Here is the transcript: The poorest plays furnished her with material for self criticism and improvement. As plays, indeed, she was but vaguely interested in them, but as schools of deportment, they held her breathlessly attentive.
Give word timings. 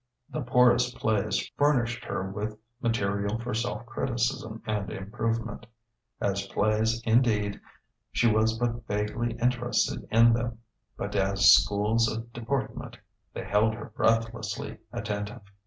The 0.31 0.41
poorest 0.41 0.95
plays 0.97 1.47
furnished 1.57 2.05
her 2.05 2.23
with 2.31 2.57
material 2.81 3.37
for 3.37 3.53
self 3.53 3.85
criticism 3.85 4.63
and 4.65 4.89
improvement. 4.89 5.67
As 6.19 6.47
plays, 6.47 7.03
indeed, 7.05 7.61
she 8.11 8.25
was 8.27 8.57
but 8.57 8.87
vaguely 8.87 9.33
interested 9.37 10.07
in 10.09 10.33
them, 10.33 10.57
but 10.97 11.15
as 11.15 11.51
schools 11.51 12.11
of 12.11 12.33
deportment, 12.33 12.97
they 13.35 13.43
held 13.45 13.75
her 13.75 13.91
breathlessly 13.95 14.79
attentive. 14.91 15.41